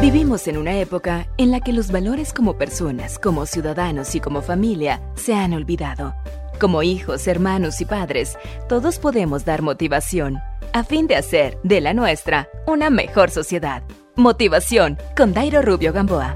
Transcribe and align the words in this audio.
Vivimos 0.00 0.48
en 0.48 0.56
una 0.56 0.80
época 0.80 1.28
en 1.36 1.50
la 1.50 1.60
que 1.60 1.74
los 1.74 1.92
valores 1.92 2.32
como 2.32 2.56
personas, 2.56 3.18
como 3.18 3.44
ciudadanos 3.44 4.14
y 4.14 4.20
como 4.20 4.40
familia 4.40 5.02
se 5.14 5.34
han 5.34 5.52
olvidado. 5.52 6.14
Como 6.58 6.82
hijos, 6.82 7.26
hermanos 7.26 7.82
y 7.82 7.84
padres, 7.84 8.38
todos 8.66 8.98
podemos 8.98 9.44
dar 9.44 9.60
motivación 9.60 10.38
a 10.72 10.84
fin 10.84 11.06
de 11.06 11.16
hacer 11.16 11.58
de 11.64 11.82
la 11.82 11.92
nuestra 11.92 12.48
una 12.66 12.88
mejor 12.88 13.28
sociedad. 13.30 13.82
Motivación 14.16 14.96
con 15.14 15.34
Dairo 15.34 15.60
Rubio 15.60 15.92
Gamboa. 15.92 16.34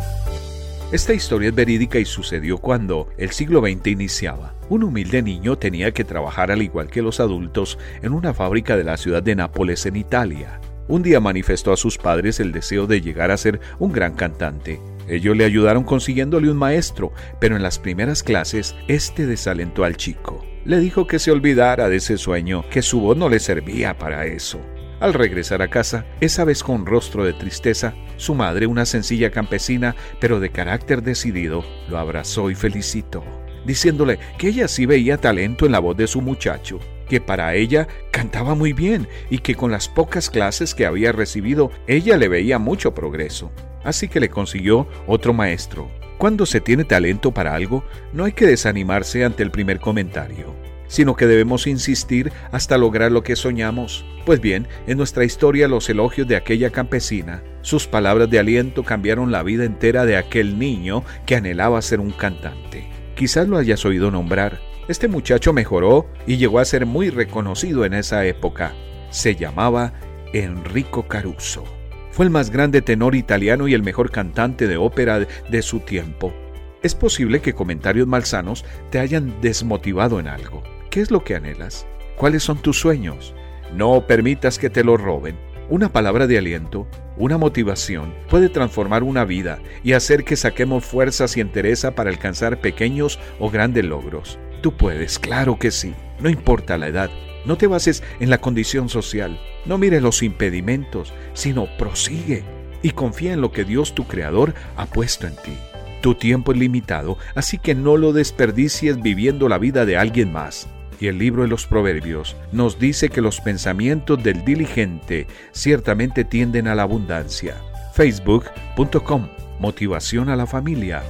Esta 0.92 1.14
historia 1.14 1.48
es 1.48 1.54
verídica 1.54 1.98
y 1.98 2.04
sucedió 2.04 2.58
cuando 2.58 3.08
el 3.16 3.30
siglo 3.30 3.62
XX 3.62 3.86
iniciaba. 3.86 4.52
Un 4.68 4.84
humilde 4.84 5.22
niño 5.22 5.56
tenía 5.56 5.90
que 5.92 6.04
trabajar 6.04 6.50
al 6.50 6.60
igual 6.60 6.88
que 6.88 7.00
los 7.00 7.18
adultos 7.18 7.78
en 8.02 8.12
una 8.12 8.34
fábrica 8.34 8.76
de 8.76 8.84
la 8.84 8.98
ciudad 8.98 9.22
de 9.22 9.34
Nápoles 9.36 9.86
en 9.86 9.96
Italia. 9.96 10.60
Un 10.86 11.02
día 11.02 11.18
manifestó 11.18 11.72
a 11.72 11.78
sus 11.78 11.96
padres 11.96 12.40
el 12.40 12.52
deseo 12.52 12.86
de 12.86 13.00
llegar 13.00 13.30
a 13.30 13.38
ser 13.38 13.58
un 13.78 13.90
gran 13.90 14.14
cantante. 14.14 14.80
Ellos 15.08 15.34
le 15.34 15.46
ayudaron 15.46 15.82
consiguiéndole 15.82 16.50
un 16.50 16.58
maestro, 16.58 17.12
pero 17.40 17.56
en 17.56 17.62
las 17.62 17.78
primeras 17.78 18.22
clases 18.22 18.74
este 18.86 19.26
desalentó 19.26 19.84
al 19.84 19.96
chico. 19.96 20.44
Le 20.66 20.78
dijo 20.78 21.06
que 21.06 21.18
se 21.18 21.30
olvidara 21.30 21.88
de 21.88 21.96
ese 21.96 22.18
sueño, 22.18 22.64
que 22.70 22.82
su 22.82 23.00
voz 23.00 23.16
no 23.16 23.30
le 23.30 23.40
servía 23.40 23.96
para 23.96 24.26
eso. 24.26 24.60
Al 25.00 25.14
regresar 25.14 25.62
a 25.62 25.68
casa, 25.68 26.06
esa 26.20 26.44
vez 26.44 26.62
con 26.62 26.86
rostro 26.86 27.24
de 27.24 27.32
tristeza, 27.32 27.94
su 28.16 28.34
madre, 28.34 28.66
una 28.66 28.86
sencilla 28.86 29.30
campesina, 29.30 29.96
pero 30.20 30.38
de 30.38 30.50
carácter 30.50 31.02
decidido, 31.02 31.64
lo 31.88 31.98
abrazó 31.98 32.50
y 32.50 32.54
felicitó, 32.54 33.24
diciéndole 33.66 34.18
que 34.38 34.48
ella 34.48 34.68
sí 34.68 34.86
veía 34.86 35.16
talento 35.16 35.66
en 35.66 35.72
la 35.72 35.80
voz 35.80 35.96
de 35.96 36.06
su 36.06 36.20
muchacho 36.20 36.78
que 37.08 37.20
para 37.20 37.54
ella 37.54 37.88
cantaba 38.10 38.54
muy 38.54 38.72
bien 38.72 39.08
y 39.30 39.38
que 39.38 39.54
con 39.54 39.70
las 39.70 39.88
pocas 39.88 40.30
clases 40.30 40.74
que 40.74 40.86
había 40.86 41.12
recibido 41.12 41.70
ella 41.86 42.16
le 42.16 42.28
veía 42.28 42.58
mucho 42.58 42.94
progreso. 42.94 43.50
Así 43.84 44.08
que 44.08 44.20
le 44.20 44.30
consiguió 44.30 44.88
otro 45.06 45.32
maestro. 45.32 45.90
Cuando 46.18 46.46
se 46.46 46.60
tiene 46.60 46.84
talento 46.84 47.32
para 47.32 47.54
algo, 47.54 47.84
no 48.12 48.24
hay 48.24 48.32
que 48.32 48.46
desanimarse 48.46 49.24
ante 49.24 49.42
el 49.42 49.50
primer 49.50 49.80
comentario, 49.80 50.54
sino 50.86 51.16
que 51.16 51.26
debemos 51.26 51.66
insistir 51.66 52.32
hasta 52.52 52.78
lograr 52.78 53.12
lo 53.12 53.22
que 53.22 53.36
soñamos. 53.36 54.04
Pues 54.24 54.40
bien, 54.40 54.66
en 54.86 54.96
nuestra 54.96 55.24
historia 55.24 55.68
los 55.68 55.88
elogios 55.90 56.26
de 56.26 56.36
aquella 56.36 56.70
campesina, 56.70 57.42
sus 57.62 57.86
palabras 57.86 58.30
de 58.30 58.38
aliento 58.38 58.84
cambiaron 58.84 59.32
la 59.32 59.42
vida 59.42 59.64
entera 59.64 60.06
de 60.06 60.16
aquel 60.16 60.58
niño 60.58 61.02
que 61.26 61.36
anhelaba 61.36 61.82
ser 61.82 62.00
un 62.00 62.10
cantante. 62.10 62.88
Quizás 63.16 63.48
lo 63.48 63.58
hayas 63.58 63.84
oído 63.84 64.10
nombrar, 64.10 64.60
este 64.88 65.08
muchacho 65.08 65.52
mejoró 65.52 66.06
y 66.26 66.36
llegó 66.36 66.58
a 66.58 66.64
ser 66.64 66.84
muy 66.84 67.10
reconocido 67.10 67.84
en 67.84 67.94
esa 67.94 68.26
época. 68.26 68.74
Se 69.10 69.34
llamaba 69.34 69.94
Enrico 70.32 71.08
Caruso. 71.08 71.64
Fue 72.10 72.26
el 72.26 72.30
más 72.30 72.50
grande 72.50 72.82
tenor 72.82 73.14
italiano 73.14 73.66
y 73.66 73.74
el 73.74 73.82
mejor 73.82 74.10
cantante 74.10 74.68
de 74.68 74.76
ópera 74.76 75.26
de 75.48 75.62
su 75.62 75.80
tiempo. 75.80 76.34
Es 76.82 76.94
posible 76.94 77.40
que 77.40 77.54
comentarios 77.54 78.06
malsanos 78.06 78.64
te 78.90 78.98
hayan 78.98 79.40
desmotivado 79.40 80.20
en 80.20 80.28
algo. 80.28 80.62
¿Qué 80.90 81.00
es 81.00 81.10
lo 81.10 81.24
que 81.24 81.34
anhelas? 81.34 81.86
¿Cuáles 82.16 82.42
son 82.42 82.58
tus 82.58 82.78
sueños? 82.78 83.34
No 83.74 84.06
permitas 84.06 84.58
que 84.58 84.70
te 84.70 84.84
lo 84.84 84.96
roben. 84.96 85.36
Una 85.70 85.90
palabra 85.90 86.26
de 86.26 86.36
aliento, 86.36 86.86
una 87.16 87.38
motivación, 87.38 88.14
puede 88.28 88.50
transformar 88.50 89.02
una 89.02 89.24
vida 89.24 89.60
y 89.82 89.94
hacer 89.94 90.24
que 90.24 90.36
saquemos 90.36 90.84
fuerzas 90.84 91.36
y 91.38 91.40
entereza 91.40 91.94
para 91.94 92.10
alcanzar 92.10 92.60
pequeños 92.60 93.18
o 93.38 93.50
grandes 93.50 93.86
logros. 93.86 94.38
Tú 94.64 94.72
puedes, 94.72 95.18
claro 95.18 95.58
que 95.58 95.70
sí. 95.70 95.92
No 96.20 96.30
importa 96.30 96.78
la 96.78 96.88
edad. 96.88 97.10
No 97.44 97.58
te 97.58 97.66
bases 97.66 98.02
en 98.18 98.30
la 98.30 98.38
condición 98.38 98.88
social. 98.88 99.38
No 99.66 99.76
mires 99.76 100.00
los 100.00 100.22
impedimentos, 100.22 101.12
sino 101.34 101.66
prosigue 101.76 102.44
y 102.82 102.92
confía 102.92 103.34
en 103.34 103.42
lo 103.42 103.52
que 103.52 103.66
Dios 103.66 103.94
tu 103.94 104.06
Creador 104.06 104.54
ha 104.78 104.86
puesto 104.86 105.26
en 105.26 105.36
ti. 105.36 105.52
Tu 106.00 106.14
tiempo 106.14 106.52
es 106.52 106.58
limitado, 106.58 107.18
así 107.34 107.58
que 107.58 107.74
no 107.74 107.98
lo 107.98 108.14
desperdicies 108.14 109.02
viviendo 109.02 109.50
la 109.50 109.58
vida 109.58 109.84
de 109.84 109.98
alguien 109.98 110.32
más. 110.32 110.66
Y 110.98 111.08
el 111.08 111.18
libro 111.18 111.42
de 111.42 111.48
los 111.48 111.66
Proverbios 111.66 112.34
nos 112.50 112.78
dice 112.78 113.10
que 113.10 113.20
los 113.20 113.42
pensamientos 113.42 114.24
del 114.24 114.46
diligente 114.46 115.26
ciertamente 115.52 116.24
tienden 116.24 116.68
a 116.68 116.74
la 116.74 116.84
abundancia. 116.84 117.56
Facebook.com 117.92 119.28
Motivación 119.60 120.30
a 120.30 120.36
la 120.36 120.46
familia. 120.46 121.02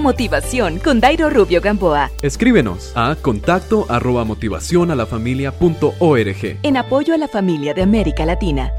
Motivación 0.00 0.78
con 0.78 0.98
Dairo 1.00 1.30
Rubio 1.30 1.60
Gamboa. 1.60 2.10
Escríbenos 2.22 2.92
a 2.96 3.14
contacto 3.16 3.86
arroba 3.88 4.24
motivación 4.24 4.90
a 4.90 4.94
la 4.94 5.06
familia 5.06 5.52
punto 5.52 5.92
org. 5.98 6.58
En 6.62 6.76
apoyo 6.76 7.14
a 7.14 7.18
la 7.18 7.28
familia 7.28 7.74
de 7.74 7.82
América 7.82 8.24
Latina. 8.24 8.72